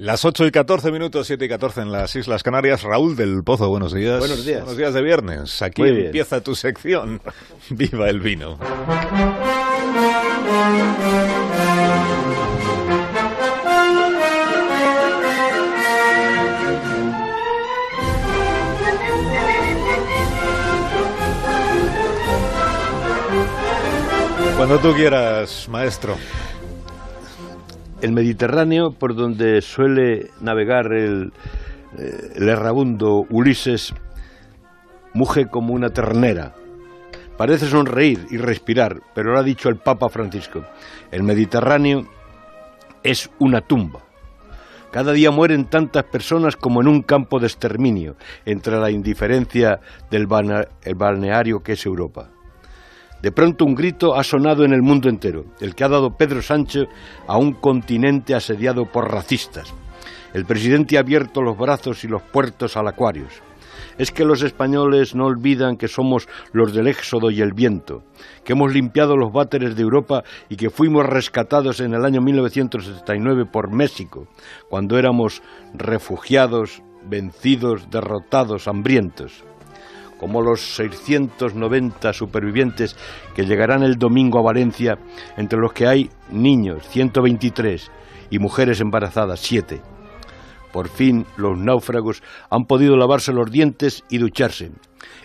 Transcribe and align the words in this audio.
Las 0.00 0.24
8 0.24 0.46
y 0.46 0.50
14 0.50 0.92
minutos, 0.92 1.26
7 1.26 1.44
y 1.44 1.48
14 1.50 1.82
en 1.82 1.92
las 1.92 2.16
Islas 2.16 2.42
Canarias. 2.42 2.84
Raúl 2.84 3.16
del 3.16 3.44
Pozo, 3.44 3.68
buenos 3.68 3.92
días. 3.92 4.18
Buenos 4.18 4.46
días. 4.46 4.60
Buenos 4.60 4.78
días 4.78 4.94
de 4.94 5.02
viernes. 5.02 5.60
Aquí 5.60 5.82
empieza 5.82 6.40
tu 6.40 6.54
sección. 6.54 7.20
Viva 7.68 8.08
el 8.08 8.20
vino. 8.20 8.58
Cuando 24.56 24.78
tú 24.78 24.94
quieras, 24.94 25.68
maestro. 25.68 26.16
El 28.00 28.12
Mediterráneo, 28.12 28.92
por 28.92 29.14
donde 29.14 29.60
suele 29.60 30.30
navegar 30.40 30.92
el, 30.92 31.32
eh, 31.98 32.32
errabundo 32.36 33.26
Ulises, 33.28 33.94
muge 35.12 35.46
como 35.46 35.74
una 35.74 35.90
ternera. 35.90 36.54
Parece 37.36 37.66
sonreír 37.66 38.26
y 38.30 38.36
respirar, 38.38 39.00
pero 39.14 39.32
lo 39.32 39.38
ha 39.38 39.42
dicho 39.42 39.68
el 39.68 39.76
Papa 39.76 40.08
Francisco. 40.08 40.64
El 41.10 41.22
Mediterráneo 41.22 42.06
es 43.02 43.30
una 43.38 43.60
tumba. 43.60 44.00
Cada 44.90 45.12
día 45.12 45.30
mueren 45.30 45.66
tantas 45.66 46.04
personas 46.04 46.56
como 46.56 46.80
en 46.80 46.88
un 46.88 47.02
campo 47.02 47.38
de 47.38 47.46
exterminio, 47.46 48.16
entre 48.44 48.78
la 48.78 48.90
indiferencia 48.90 49.80
del 50.10 50.26
balne- 50.26 50.68
el 50.82 50.94
balneario 50.96 51.62
que 51.62 51.72
es 51.72 51.86
Europa. 51.86 52.30
De 53.22 53.32
pronto 53.32 53.66
un 53.66 53.74
grito 53.74 54.14
ha 54.14 54.24
sonado 54.24 54.64
en 54.64 54.72
el 54.72 54.80
mundo 54.80 55.10
entero, 55.10 55.44
el 55.60 55.74
que 55.74 55.84
ha 55.84 55.88
dado 55.88 56.16
Pedro 56.16 56.40
Sánchez 56.40 56.88
a 57.26 57.36
un 57.36 57.52
continente 57.52 58.34
asediado 58.34 58.86
por 58.86 59.12
racistas. 59.12 59.74
El 60.32 60.46
presidente 60.46 60.96
ha 60.96 61.00
abierto 61.00 61.42
los 61.42 61.58
brazos 61.58 62.02
y 62.04 62.08
los 62.08 62.22
puertos 62.22 62.78
al 62.78 62.88
Acuarios. 62.88 63.42
Es 63.98 64.10
que 64.10 64.24
los 64.24 64.42
españoles 64.42 65.14
no 65.14 65.26
olvidan 65.26 65.76
que 65.76 65.88
somos 65.88 66.28
los 66.52 66.72
del 66.72 66.86
éxodo 66.86 67.30
y 67.30 67.42
el 67.42 67.52
viento, 67.52 68.04
que 68.42 68.54
hemos 68.54 68.72
limpiado 68.72 69.16
los 69.16 69.32
váteres 69.32 69.76
de 69.76 69.82
Europa 69.82 70.22
y 70.48 70.56
que 70.56 70.70
fuimos 70.70 71.04
rescatados 71.04 71.80
en 71.80 71.92
el 71.92 72.06
año 72.06 72.22
1979 72.22 73.44
por 73.52 73.70
México, 73.70 74.28
cuando 74.70 74.98
éramos 74.98 75.42
refugiados, 75.74 76.82
vencidos, 77.04 77.90
derrotados, 77.90 78.66
hambrientos 78.66 79.44
como 80.20 80.42
los 80.42 80.76
690 80.76 82.12
supervivientes 82.12 82.94
que 83.34 83.46
llegarán 83.46 83.82
el 83.82 83.96
domingo 83.96 84.38
a 84.38 84.42
Valencia, 84.42 84.98
entre 85.38 85.58
los 85.58 85.72
que 85.72 85.86
hay 85.86 86.10
niños, 86.30 86.86
123, 86.88 87.90
y 88.28 88.38
mujeres 88.38 88.82
embarazadas, 88.82 89.40
7. 89.40 89.80
Por 90.72 90.88
fin 90.88 91.24
los 91.38 91.58
náufragos 91.58 92.22
han 92.50 92.66
podido 92.66 92.96
lavarse 92.96 93.32
los 93.32 93.50
dientes 93.50 94.04
y 94.10 94.18
ducharse. 94.18 94.70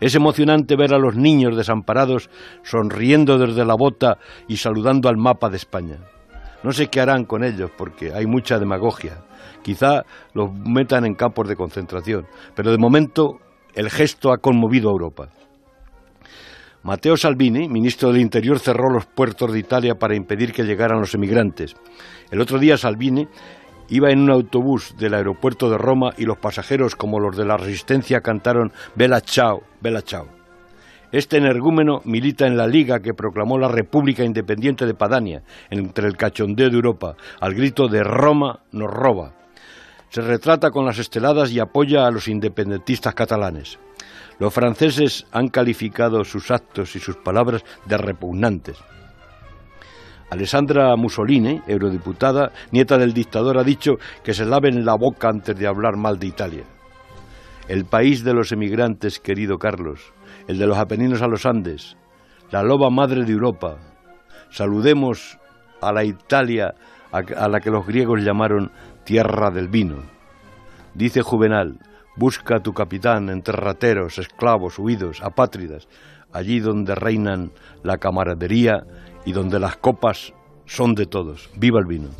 Es 0.00 0.16
emocionante 0.16 0.76
ver 0.76 0.92
a 0.92 0.98
los 0.98 1.14
niños 1.14 1.56
desamparados 1.56 2.28
sonriendo 2.64 3.38
desde 3.38 3.64
la 3.64 3.76
bota 3.76 4.18
y 4.48 4.56
saludando 4.56 5.08
al 5.08 5.16
mapa 5.16 5.48
de 5.48 5.56
España. 5.56 5.98
No 6.62 6.72
sé 6.72 6.88
qué 6.88 7.00
harán 7.00 7.24
con 7.24 7.44
ellos 7.44 7.70
porque 7.78 8.12
hay 8.12 8.26
mucha 8.26 8.58
demagogia. 8.58 9.22
Quizá 9.62 10.04
los 10.34 10.52
metan 10.52 11.06
en 11.06 11.14
campos 11.14 11.48
de 11.48 11.56
concentración, 11.56 12.26
pero 12.54 12.70
de 12.72 12.78
momento 12.78 13.38
el 13.74 13.90
gesto 13.90 14.32
ha 14.32 14.38
conmovido 14.38 14.88
a 14.88 14.92
Europa. 14.92 15.28
Matteo 16.82 17.16
Salvini, 17.16 17.68
ministro 17.68 18.10
del 18.10 18.22
Interior, 18.22 18.58
cerró 18.58 18.88
los 18.88 19.04
puertos 19.04 19.52
de 19.52 19.58
Italia 19.58 19.96
para 19.96 20.16
impedir 20.16 20.52
que 20.52 20.64
llegaran 20.64 21.00
los 21.00 21.14
emigrantes. 21.14 21.74
El 22.30 22.40
otro 22.40 22.58
día 22.58 22.78
Salvini 22.78 23.28
iba 23.90 24.10
en 24.10 24.20
un 24.20 24.30
autobús 24.30 24.94
del 24.96 25.14
aeropuerto 25.14 25.68
de 25.68 25.76
Roma 25.76 26.10
y 26.16 26.24
los 26.24 26.38
pasajeros, 26.38 26.96
como 26.96 27.20
los 27.20 27.36
de 27.36 27.44
la 27.44 27.58
Resistencia, 27.58 28.20
cantaron 28.20 28.72
Bella 28.94 29.20
Ciao, 29.20 29.60
Bella 29.82 30.00
Ciao. 30.00 30.26
Este 31.12 31.36
energúmeno 31.36 32.00
milita 32.04 32.46
en 32.46 32.56
la 32.56 32.68
liga 32.68 33.00
que 33.00 33.14
proclamó 33.14 33.58
la 33.58 33.68
República 33.68 34.24
Independiente 34.24 34.86
de 34.86 34.94
Padania, 34.94 35.42
entre 35.68 36.06
el 36.06 36.16
cachondeo 36.16 36.70
de 36.70 36.76
Europa, 36.76 37.14
al 37.40 37.54
grito 37.54 37.88
de 37.88 38.04
Roma 38.04 38.60
nos 38.72 38.90
roba. 38.90 39.39
Se 40.10 40.22
retrata 40.22 40.70
con 40.70 40.84
las 40.84 40.98
esteladas 40.98 41.52
y 41.52 41.60
apoya 41.60 42.04
a 42.04 42.10
los 42.10 42.26
independentistas 42.26 43.14
catalanes. 43.14 43.78
Los 44.40 44.52
franceses 44.52 45.24
han 45.30 45.48
calificado 45.48 46.24
sus 46.24 46.50
actos 46.50 46.96
y 46.96 46.98
sus 46.98 47.16
palabras 47.16 47.64
de 47.86 47.96
repugnantes. 47.96 48.76
Alessandra 50.30 50.96
Mussolini, 50.96 51.60
eurodiputada, 51.66 52.50
nieta 52.72 52.98
del 52.98 53.12
dictador, 53.12 53.58
ha 53.58 53.62
dicho 53.62 53.94
que 54.24 54.34
se 54.34 54.44
laven 54.44 54.84
la 54.84 54.96
boca 54.96 55.28
antes 55.28 55.56
de 55.56 55.68
hablar 55.68 55.96
mal 55.96 56.18
de 56.18 56.26
Italia. 56.26 56.64
El 57.68 57.84
país 57.84 58.24
de 58.24 58.34
los 58.34 58.50
emigrantes, 58.50 59.20
querido 59.20 59.58
Carlos, 59.58 60.12
el 60.48 60.58
de 60.58 60.66
los 60.66 60.78
Apeninos 60.78 61.22
a 61.22 61.28
los 61.28 61.46
Andes, 61.46 61.96
la 62.50 62.64
loba 62.64 62.90
madre 62.90 63.24
de 63.24 63.32
Europa. 63.32 63.76
Saludemos 64.50 65.38
a 65.80 65.92
la 65.92 66.02
Italia 66.02 66.74
a 67.12 67.48
la 67.48 67.60
que 67.60 67.70
los 67.70 67.86
griegos 67.86 68.22
llamaron 68.22 68.70
tierra 69.10 69.50
del 69.50 69.66
vino. 69.66 70.04
Dice 70.94 71.22
Juvenal, 71.22 71.80
busca 72.14 72.58
a 72.58 72.60
tu 72.60 72.72
capitán 72.72 73.28
entre 73.28 73.56
rateros, 73.56 74.18
esclavos, 74.18 74.78
huidos, 74.78 75.20
apátridas, 75.20 75.88
allí 76.32 76.60
donde 76.60 76.94
reinan 76.94 77.50
la 77.82 77.98
camaradería 77.98 78.84
y 79.24 79.32
donde 79.32 79.58
las 79.58 79.78
copas 79.78 80.32
son 80.64 80.94
de 80.94 81.06
todos. 81.06 81.50
¡Viva 81.56 81.80
el 81.80 81.86
vino! 81.86 82.10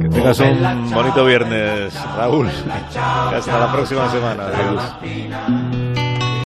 Que 0.00 0.08
tengas 0.08 0.40
un 0.40 0.90
bonito 0.90 1.24
viernes, 1.24 1.94
Raúl. 2.16 2.48
Hasta 3.38 3.56
la 3.56 3.70
próxima 3.70 4.10
semana. 4.10 4.46
Adiós. 4.48 5.69